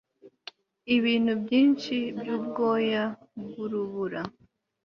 ibintu 0.95 1.31
byinshi 1.41 1.95
byubwoya 2.19 3.03
bwurubura 3.43 4.21